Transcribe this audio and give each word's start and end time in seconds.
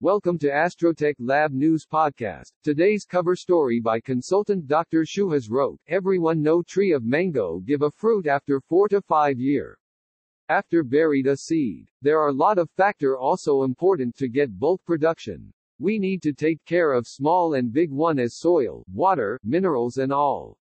Welcome 0.00 0.38
to 0.38 0.46
Astrotech 0.46 1.16
Lab 1.18 1.50
News 1.50 1.84
Podcast. 1.84 2.52
Today's 2.62 3.04
cover 3.04 3.34
story 3.34 3.80
by 3.80 3.98
consultant 3.98 4.68
Dr. 4.68 5.02
Shuhas 5.02 5.50
wrote, 5.50 5.80
Everyone 5.88 6.40
know 6.40 6.62
tree 6.62 6.92
of 6.92 7.02
mango 7.02 7.58
give 7.58 7.82
a 7.82 7.90
fruit 7.90 8.28
after 8.28 8.60
4 8.60 8.90
to 8.90 9.00
5 9.00 9.40
year. 9.40 9.76
After 10.48 10.84
buried 10.84 11.26
a 11.26 11.36
seed. 11.36 11.88
There 12.00 12.20
are 12.20 12.32
lot 12.32 12.58
of 12.58 12.70
factor 12.70 13.18
also 13.18 13.64
important 13.64 14.14
to 14.18 14.28
get 14.28 14.56
bulk 14.56 14.80
production. 14.84 15.52
We 15.80 15.98
need 15.98 16.22
to 16.22 16.32
take 16.32 16.64
care 16.64 16.92
of 16.92 17.08
small 17.08 17.54
and 17.54 17.72
big 17.72 17.90
one 17.90 18.20
as 18.20 18.38
soil, 18.38 18.84
water, 18.94 19.40
minerals 19.42 19.96
and 19.96 20.12
all. 20.12 20.60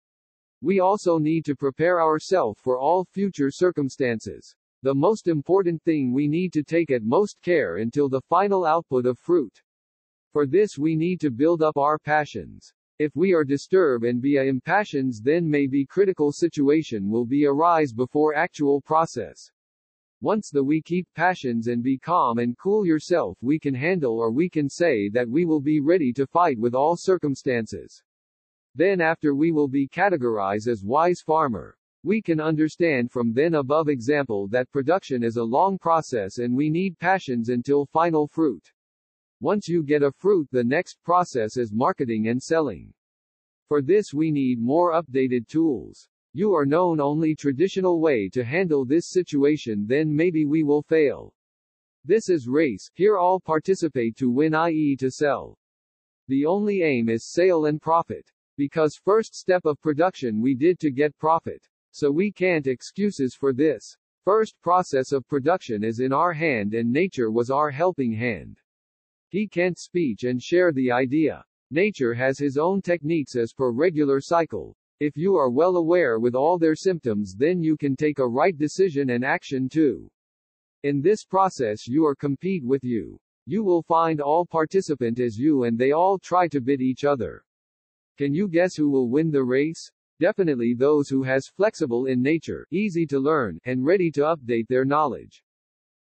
We 0.61 0.81
also 0.81 1.17
need 1.17 1.47
to 1.47 1.57
prepare 1.57 2.03
ourselves 2.03 2.61
for 2.61 2.79
all 2.79 3.07
future 3.07 3.51
circumstances. 3.51 4.55
The 4.85 4.93
most 4.93 5.29
important 5.29 5.81
thing 5.85 6.13
we 6.13 6.27
need 6.27 6.53
to 6.55 6.65
take 6.65 6.91
at 6.91 7.05
most 7.05 7.41
care 7.41 7.77
until 7.77 8.09
the 8.09 8.21
final 8.23 8.65
output 8.65 9.07
of 9.07 9.17
fruit. 9.17 9.63
For 10.33 10.45
this 10.45 10.77
we 10.77 10.97
need 10.97 11.21
to 11.21 11.31
build 11.31 11.63
up 11.63 11.77
our 11.77 12.01
passions. 12.01 12.75
If 12.99 13.15
we 13.15 13.33
are 13.33 13.45
disturbed 13.45 14.05
and 14.05 14.21
be 14.21 14.39
a 14.39 14.43
impassions 14.43 15.21
then 15.21 15.49
maybe 15.49 15.87
critical 15.87 16.33
situation 16.33 17.09
will 17.09 17.25
be 17.25 17.47
arise 17.47 17.93
before 17.93 18.35
actual 18.35 18.81
process. 18.81 19.53
Once 20.21 20.51
the 20.51 20.65
we 20.65 20.83
keep 20.83 21.07
passions 21.15 21.69
and 21.69 21.81
be 21.81 21.97
calm 21.97 22.39
and 22.39 22.59
cool 22.59 22.85
yourself 22.85 23.39
we 23.41 23.61
can 23.61 23.75
handle 23.75 24.19
or 24.19 24.33
we 24.33 24.51
can 24.51 24.69
say 24.69 25.09
that 25.11 25.29
we 25.29 25.45
will 25.45 25.61
be 25.61 25.79
ready 25.79 26.13
to 26.13 26.27
fight 26.27 26.59
with 26.59 26.75
all 26.75 26.97
circumstances. 26.97 28.03
Then 28.75 29.01
after 29.01 29.37
we 29.37 29.53
will 29.53 29.69
be 29.69 29.87
categorized 29.87 30.67
as 30.67 30.83
wise 30.83 31.21
farmer. 31.21 31.79
We 32.05 32.21
can 32.21 32.41
understand 32.41 33.13
from 33.13 33.33
then 33.33 33.55
above 33.55 33.89
example 33.89 34.49
that 34.49 34.71
production 34.73 35.23
is 35.23 35.37
a 35.37 35.45
long 35.45 35.79
process 35.79 36.39
and 36.39 36.57
we 36.57 36.69
need 36.69 36.99
passions 36.99 37.49
until 37.49 37.87
final 37.87 38.27
fruit. 38.27 38.73
Once 39.41 39.69
you 39.69 39.85
get 39.85 40.03
a 40.03 40.11
fruit 40.11 40.49
the 40.51 40.65
next 40.65 41.03
process 41.05 41.57
is 41.57 41.73
marketing 41.73 42.27
and 42.27 42.43
selling. 42.43 42.93
For 43.69 43.83
this 43.83 44.13
we 44.13 44.33
need 44.33 44.61
more 44.61 44.93
updated 44.93 45.47
tools. 45.47 46.09
You 46.33 46.55
are 46.55 46.67
known 46.67 46.99
only 46.99 47.37
traditional 47.37 48.01
way 48.01 48.29
to 48.31 48.43
handle 48.43 48.85
this 48.85 49.09
situation 49.09 49.87
then 49.87 50.13
maybe 50.13 50.45
we 50.45 50.65
will 50.65 50.83
fail. 50.83 51.33
This 52.05 52.29
is 52.29 52.49
race, 52.49 52.91
here 52.95 53.17
all 53.17 53.39
participate 53.39 54.17
to 54.17 54.29
win 54.29 54.57
i.e. 54.57 54.97
to 54.97 55.09
sell. 55.09 55.57
The 56.27 56.47
only 56.47 56.83
aim 56.83 57.09
is 57.09 57.31
sale 57.31 57.67
and 57.67 57.81
profit. 57.81 58.29
Because 58.57 58.97
first 58.97 59.37
step 59.37 59.65
of 59.65 59.81
production 59.81 60.41
we 60.41 60.57
did 60.57 60.81
to 60.81 60.91
get 60.91 61.17
profit. 61.17 61.69
So 61.95 62.11
we 62.11 62.33
can't 62.33 62.67
excuses 62.67 63.35
for 63.35 63.53
this. 63.53 63.99
First 64.25 64.59
process 64.63 65.13
of 65.13 65.29
production 65.29 65.85
is 65.85 66.01
in 66.01 66.11
our 66.11 66.33
hand 66.33 66.73
and 66.73 66.91
nature 66.91 67.31
was 67.31 67.51
our 67.51 67.71
helping 67.71 68.13
hand. 68.13 68.59
He 69.29 69.47
can't 69.47 69.79
speech 69.79 70.25
and 70.25 70.43
share 70.43 70.73
the 70.73 70.91
idea. 70.91 71.45
Nature 71.71 72.15
has 72.15 72.39
his 72.39 72.57
own 72.57 72.81
techniques 72.81 73.37
as 73.37 73.53
per 73.53 73.71
regular 73.73 74.23
cycle. 74.23 74.75
If 75.01 75.19
you 75.19 75.37
are 75.37 75.51
well 75.51 75.77
aware 75.77 76.19
with 76.19 76.35
all 76.35 76.59
their 76.59 76.75
symptoms 76.75 77.35
then 77.35 77.63
you 77.63 77.77
can 77.77 77.95
take 77.95 78.21
a 78.21 78.27
right 78.27 78.57
decision 78.57 79.11
and 79.11 79.23
action 79.23 79.69
too. 79.69 80.11
In 80.85 81.03
this 81.03 81.27
process 81.27 81.87
you 81.87 82.07
are 82.07 82.15
compete 82.15 82.65
with 82.65 82.83
you. 82.83 83.21
You 83.45 83.65
will 83.65 83.83
find 83.83 84.23
all 84.23 84.47
participant 84.47 85.21
as 85.21 85.37
you 85.37 85.65
and 85.65 85.77
they 85.77 85.93
all 85.93 86.19
try 86.19 86.49
to 86.49 86.61
beat 86.63 86.81
each 86.81 87.05
other. 87.05 87.45
Can 88.17 88.33
you 88.33 88.49
guess 88.49 88.77
who 88.77 88.89
will 88.89 89.11
win 89.11 89.31
the 89.31 89.45
race? 89.45 89.93
Definitely 90.21 90.75
those 90.75 91.09
who 91.09 91.23
has 91.23 91.49
flexible 91.49 92.07
in 92.07 92.23
nature, 92.23 92.67
easy 92.71 93.07
to 93.07 93.19
learn, 93.19 93.59
and 93.65 93.85
ready 93.85 94.11
to 94.13 94.21
update 94.21 94.69
their 94.69 94.85
knowledge. 94.85 95.43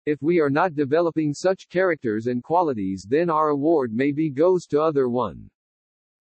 If 0.05 0.21
we 0.21 0.39
are 0.39 0.49
not 0.49 0.73
developing 0.73 1.33
such 1.33 1.67
characters 1.69 2.27
and 2.27 2.41
qualities 2.41 3.05
then 3.09 3.29
our 3.29 3.49
award 3.49 3.93
maybe 3.93 4.29
goes 4.29 4.65
to 4.67 4.81
other 4.81 5.09
one. 5.09 5.49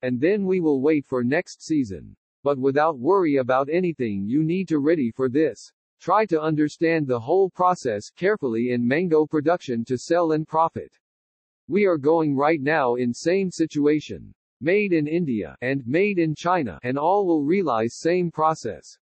And 0.03 0.21
then 0.21 0.45
we 0.45 0.61
will 0.61 0.81
wait 0.81 1.07
for 1.07 1.23
next 1.23 1.63
season. 1.63 2.17
But 2.43 2.59
without 2.59 2.99
worry 2.99 3.37
about 3.37 3.69
anything 3.69 4.27
you 4.27 4.43
need 4.43 4.69
to 4.69 4.81
ready 4.81 5.11
for 5.11 5.29
this. 5.29 5.73
Try 6.01 6.27
to 6.27 6.43
understand 6.43 7.07
the 7.07 7.21
whole 7.21 7.49
process 7.49 8.11
carefully 8.11 8.73
in 8.73 8.87
mango 8.87 9.27
production 9.27 9.85
to 9.85 9.97
sell 9.97 10.33
and 10.33 10.47
profit. 10.47 10.99
We 11.69 11.87
are 11.87 11.97
going 11.97 12.37
right 12.37 12.61
now 12.61 12.97
in 12.97 13.15
same 13.15 13.51
situation 13.51 14.35
made 14.61 14.93
in 14.93 15.07
India, 15.07 15.57
and 15.61 15.87
made 15.87 16.19
in 16.19 16.35
China, 16.35 16.79
and 16.83 16.99
all 16.99 17.27
will 17.27 17.45
realize 17.45 17.95
same 17.95 18.31
process. 18.31 18.99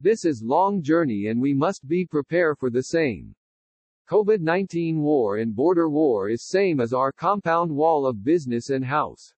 This 0.00 0.24
is 0.24 0.42
long 0.42 0.82
journey 0.82 1.28
and 1.28 1.40
we 1.40 1.54
must 1.54 1.88
be 1.88 2.04
prepare 2.04 2.54
for 2.54 2.70
the 2.70 2.82
same. 2.82 3.34
COVID-19 4.08 4.98
war 4.98 5.38
and 5.38 5.56
border 5.56 5.88
war 5.88 6.28
is 6.28 6.46
same 6.46 6.80
as 6.80 6.92
our 6.92 7.10
compound 7.10 7.74
wall 7.74 8.06
of 8.06 8.22
business 8.22 8.70
and 8.70 8.84
house. 8.84 9.32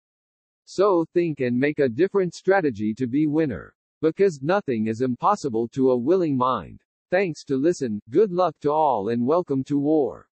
So 0.67 1.07
think 1.15 1.41
and 1.41 1.59
make 1.59 1.79
a 1.79 1.89
different 1.89 2.35
strategy 2.35 2.93
to 2.95 3.07
be 3.07 3.27
winner. 3.27 3.73
Because 4.03 4.43
nothing 4.43 4.87
is 4.87 5.01
impossible 5.01 5.69
to 5.69 5.93
a 5.93 5.97
willing 5.97 6.37
mind. 6.37 6.83
Thanks 7.11 7.43
to 7.45 7.57
listen, 7.57 8.01
good 8.11 8.31
luck 8.31 8.55
to 8.61 8.71
all 8.71 9.09
and 9.09 9.27
welcome 9.27 9.65
to 9.65 9.79
war. 9.79 10.28